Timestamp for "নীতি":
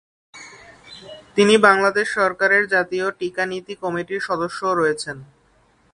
3.45-3.73